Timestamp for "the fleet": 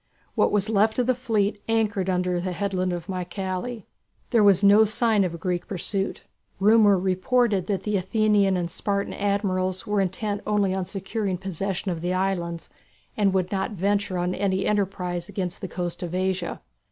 1.05-1.61